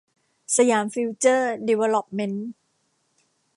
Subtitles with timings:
[0.55, 2.49] สยามฟิวเจอร์ดีเวลอปเมนท์